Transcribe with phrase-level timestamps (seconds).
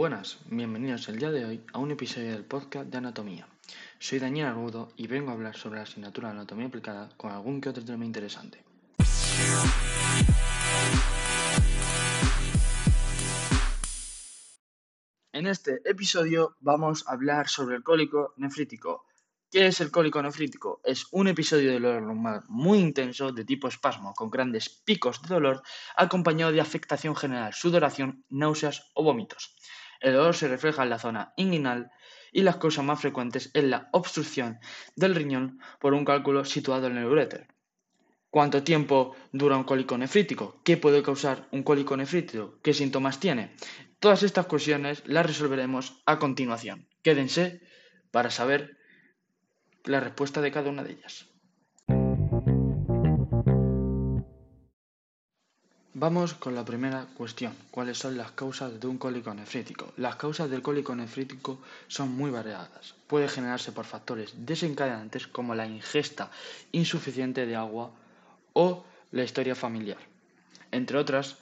[0.00, 3.46] Buenas, bienvenidos el día de hoy a un episodio del podcast de anatomía.
[3.98, 7.60] Soy Daniel Argudo y vengo a hablar sobre la asignatura de anatomía aplicada con algún
[7.60, 8.64] que otro tema interesante.
[15.34, 19.04] En este episodio vamos a hablar sobre el cólico nefrítico.
[19.50, 20.80] ¿Qué es el cólico nefrítico?
[20.82, 25.28] Es un episodio de dolor lumbar muy intenso de tipo espasmo, con grandes picos de
[25.28, 25.62] dolor,
[25.94, 29.56] acompañado de afectación general, sudoración, náuseas o vómitos.
[30.00, 31.90] El dolor se refleja en la zona inguinal
[32.32, 34.58] y las causas más frecuentes es la obstrucción
[34.96, 37.48] del riñón por un cálculo situado en el uréter.
[38.30, 40.60] ¿Cuánto tiempo dura un cólico nefrítico?
[40.64, 42.60] ¿Qué puede causar un cólico nefrítico?
[42.62, 43.56] ¿Qué síntomas tiene?
[43.98, 46.88] Todas estas cuestiones las resolveremos a continuación.
[47.02, 47.60] Quédense
[48.10, 48.78] para saber
[49.84, 51.29] la respuesta de cada una de ellas.
[56.00, 57.52] Vamos con la primera cuestión.
[57.70, 59.92] ¿Cuáles son las causas de un cólico nefrítico?
[59.98, 62.94] Las causas del cólico nefrítico son muy variadas.
[63.06, 66.30] Puede generarse por factores desencadenantes como la ingesta
[66.72, 67.90] insuficiente de agua
[68.54, 69.98] o la historia familiar.
[70.70, 71.36] Entre otras,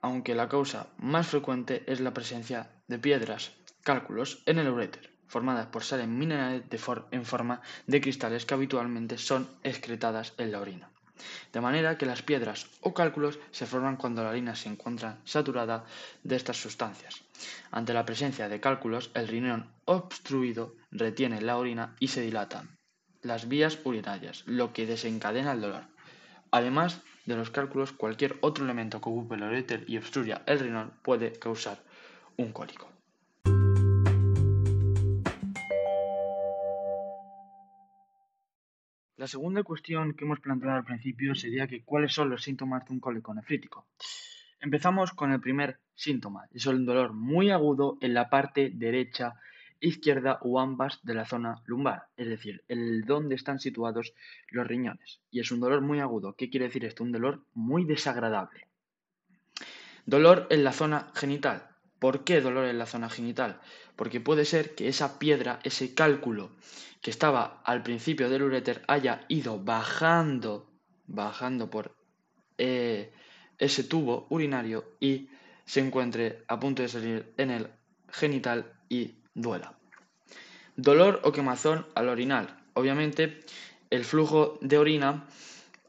[0.00, 5.66] aunque la causa más frecuente es la presencia de piedras, cálculos en el uréter, formadas
[5.66, 6.62] por sales minerales
[7.10, 10.93] en forma de cristales que habitualmente son excretadas en la orina.
[11.52, 15.84] De manera que las piedras o cálculos se forman cuando la orina se encuentra saturada
[16.22, 17.22] de estas sustancias.
[17.70, 22.76] Ante la presencia de cálculos, el riñón obstruido retiene la orina y se dilatan
[23.22, 25.84] las vías urinarias, lo que desencadena el dolor.
[26.50, 30.92] Además de los cálculos, cualquier otro elemento que ocupe el uréter y obstruya el riñón
[31.02, 31.82] puede causar
[32.36, 32.93] un cólico.
[39.16, 42.94] La segunda cuestión que hemos planteado al principio sería que cuáles son los síntomas de
[42.94, 43.86] un cólico nefrítico.
[44.60, 49.34] Empezamos con el primer síntoma, es el dolor muy agudo en la parte derecha,
[49.78, 54.14] izquierda o ambas de la zona lumbar, es decir, el donde están situados
[54.50, 55.20] los riñones.
[55.30, 56.34] Y es un dolor muy agudo.
[56.34, 57.04] ¿Qué quiere decir esto?
[57.04, 58.66] Un dolor muy desagradable.
[60.06, 61.73] Dolor en la zona genital.
[62.04, 63.58] ¿Por qué dolor en la zona genital?
[63.96, 66.50] Porque puede ser que esa piedra, ese cálculo
[67.00, 70.70] que estaba al principio del uréter haya ido bajando,
[71.06, 71.96] bajando por
[72.58, 73.10] eh,
[73.56, 75.30] ese tubo urinario y
[75.64, 77.70] se encuentre a punto de salir en el
[78.10, 79.72] genital y duela.
[80.76, 82.66] Dolor o quemazón al orinar.
[82.74, 83.40] Obviamente
[83.88, 85.26] el flujo de orina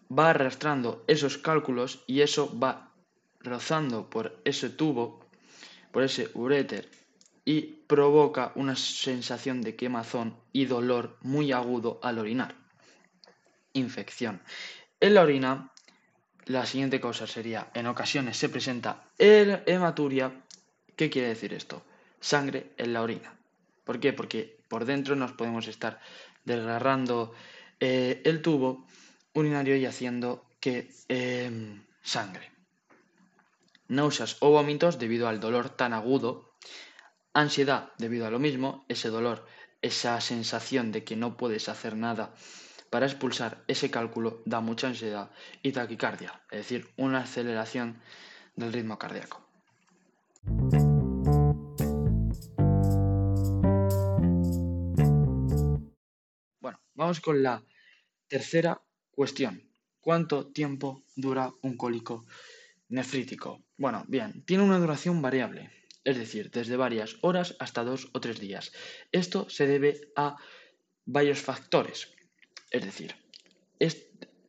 [0.10, 2.94] va arrastrando esos cálculos y eso va
[3.42, 5.25] rozando por ese tubo
[5.96, 6.90] por ese uréter
[7.46, 12.54] y provoca una sensación de quemazón y dolor muy agudo al orinar.
[13.72, 14.42] Infección.
[15.00, 15.72] En la orina,
[16.48, 20.34] la siguiente cosa sería, en ocasiones se presenta hematuria.
[20.98, 21.82] ¿Qué quiere decir esto?
[22.20, 23.34] Sangre en la orina.
[23.86, 24.12] ¿Por qué?
[24.12, 26.02] Porque por dentro nos podemos estar
[26.44, 27.34] desgarrando
[27.80, 28.86] eh, el tubo
[29.34, 32.55] urinario y haciendo que eh, sangre
[33.88, 36.56] náuseas o vómitos debido al dolor tan agudo,
[37.34, 39.46] ansiedad debido a lo mismo, ese dolor,
[39.82, 42.34] esa sensación de que no puedes hacer nada
[42.90, 45.32] para expulsar ese cálculo da mucha ansiedad
[45.62, 48.02] y taquicardia, es decir, una aceleración
[48.56, 49.46] del ritmo cardíaco.
[56.60, 57.64] Bueno, vamos con la
[58.28, 58.82] tercera
[59.12, 59.62] cuestión.
[60.00, 62.26] ¿Cuánto tiempo dura un cólico
[62.90, 63.65] Nefrítico.
[63.78, 65.70] Bueno, bien, tiene una duración variable,
[66.04, 68.72] es decir, desde varias horas hasta dos o tres días.
[69.12, 70.38] Esto se debe a
[71.06, 72.14] varios factores,
[72.72, 73.16] es decir,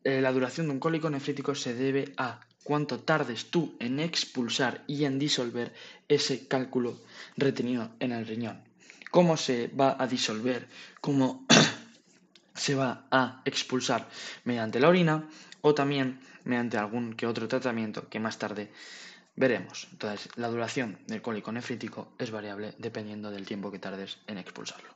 [0.09, 4.85] eh, la duración de un cólico nefrítico se debe a cuánto tardes tú en expulsar
[4.87, 5.73] y en disolver
[6.07, 7.01] ese cálculo
[7.37, 8.63] retenido en el riñón.
[9.11, 10.69] ¿Cómo se va a disolver?
[11.01, 11.45] ¿Cómo
[12.55, 14.09] se va a expulsar?
[14.45, 15.29] Mediante la orina
[15.63, 18.71] o también mediante algún que otro tratamiento que más tarde
[19.37, 19.89] veremos.
[19.93, 24.89] Entonces, la duración del cólico nefrítico es variable dependiendo del tiempo que tardes en expulsarlo.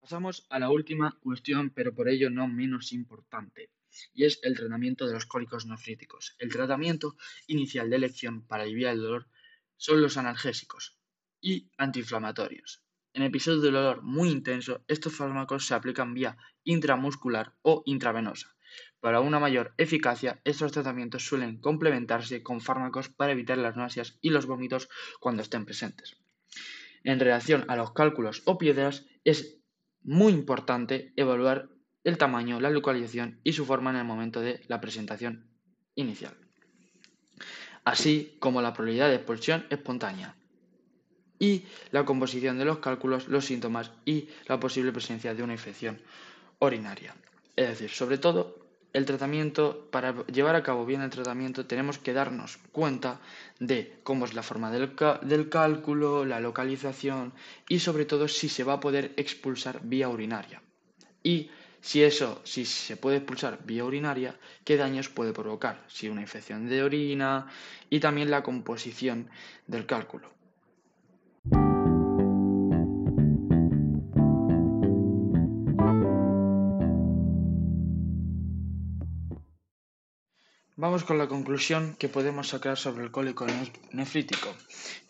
[0.00, 3.70] Pasamos a la última cuestión, pero por ello no menos importante,
[4.12, 6.34] y es el tratamiento de los cólicos nefríticos.
[6.38, 7.16] El tratamiento
[7.46, 9.28] inicial de elección para aliviar el dolor
[9.76, 10.98] son los analgésicos
[11.40, 12.82] y antiinflamatorios.
[13.14, 18.54] En episodios de dolor muy intenso, estos fármacos se aplican vía intramuscular o intravenosa.
[19.00, 24.30] Para una mayor eficacia, estos tratamientos suelen complementarse con fármacos para evitar las náuseas y
[24.30, 24.88] los vómitos
[25.20, 26.16] cuando estén presentes.
[27.04, 29.58] En relación a los cálculos o piedras, es
[30.02, 31.68] muy importante evaluar
[32.04, 35.50] el tamaño, la localización y su forma en el momento de la presentación
[35.94, 36.34] inicial,
[37.84, 40.36] así como la probabilidad de expulsión espontánea
[41.42, 46.00] y la composición de los cálculos, los síntomas y la posible presencia de una infección
[46.60, 47.16] urinaria.
[47.56, 48.62] Es decir, sobre todo
[48.92, 53.18] el tratamiento, para llevar a cabo bien el tratamiento tenemos que darnos cuenta
[53.58, 57.32] de cómo es la forma del, del, cálculo, la localización
[57.68, 60.62] y sobre todo si se va a poder expulsar vía urinaria.
[61.24, 61.50] Y
[61.80, 66.68] si eso, si se puede expulsar vía urinaria, qué daños puede provocar, si una infección
[66.68, 67.48] de orina
[67.90, 69.28] y también la composición
[69.66, 70.30] del cálculo.
[80.82, 83.46] Vamos con la conclusión que podemos sacar sobre el cólico
[83.92, 84.48] nefrítico.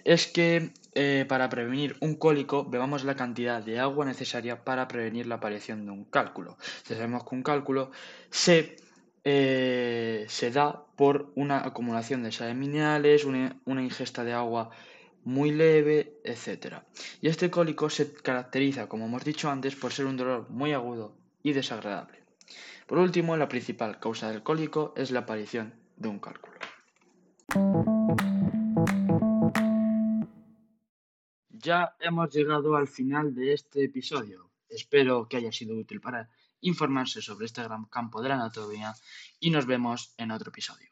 [0.04, 5.26] Es que eh, para prevenir un cólico bebamos la cantidad de agua necesaria para prevenir
[5.26, 6.58] la aparición de un cálculo.
[6.82, 7.90] Sabemos que un cálculo
[8.28, 8.76] se,
[9.24, 14.68] eh, se da por una acumulación de sales minerales, una, una ingesta de agua
[15.24, 16.82] muy leve, etc.
[17.22, 21.16] Y este cólico se caracteriza, como hemos dicho antes, por ser un dolor muy agudo
[21.42, 22.22] y desagradable.
[22.92, 26.58] Por último, la principal causa del cólico es la aparición de un cálculo.
[31.48, 34.50] Ya hemos llegado al final de este episodio.
[34.68, 36.28] Espero que haya sido útil para
[36.60, 38.92] informarse sobre este gran campo de la anatomía
[39.40, 40.91] y nos vemos en otro episodio.